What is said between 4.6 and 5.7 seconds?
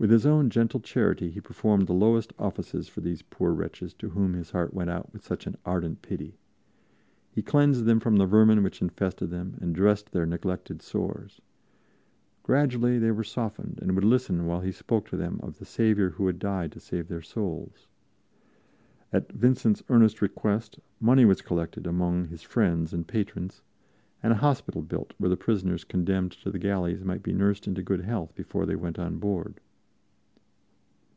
went out with such an